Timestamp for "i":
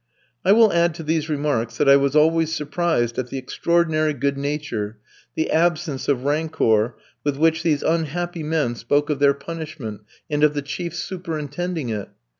0.43-0.51, 1.87-1.95